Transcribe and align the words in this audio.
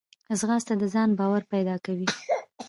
ځغاسته 0.39 0.73
د 0.77 0.83
ځان 0.93 1.09
باور 1.19 1.43
پیدا 1.53 1.75
کوي 1.85 2.07